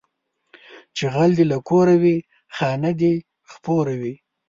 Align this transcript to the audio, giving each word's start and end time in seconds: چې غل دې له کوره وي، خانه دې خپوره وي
چې 0.95 1.05
غل 1.13 1.31
دې 1.37 1.45
له 1.51 1.57
کوره 1.69 1.95
وي، 2.01 2.17
خانه 2.55 2.91
دې 3.01 3.13
خپوره 3.51 3.93
وي 4.01 4.13